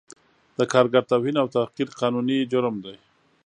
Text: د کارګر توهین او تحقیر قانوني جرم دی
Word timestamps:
د 0.57 0.59
کارګر 0.73 1.03
توهین 1.11 1.35
او 1.41 1.47
تحقیر 1.55 1.89
قانوني 1.99 2.37
جرم 2.51 2.75
دی 2.85 2.95